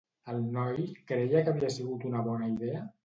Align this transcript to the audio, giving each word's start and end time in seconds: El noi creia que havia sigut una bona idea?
El 0.31 0.39
noi 0.53 0.87
creia 1.11 1.43
que 1.45 1.53
havia 1.53 1.69
sigut 1.75 2.07
una 2.11 2.25
bona 2.29 2.49
idea? 2.55 2.81